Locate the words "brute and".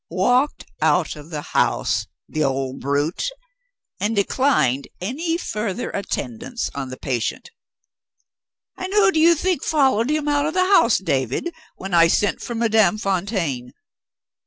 2.79-4.15